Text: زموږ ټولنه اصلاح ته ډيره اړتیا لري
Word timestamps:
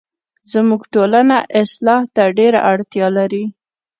زموږ 0.51 0.81
ټولنه 0.93 1.37
اصلاح 1.61 2.01
ته 2.15 2.23
ډيره 2.37 2.59
اړتیا 2.71 3.07
لري 3.17 3.43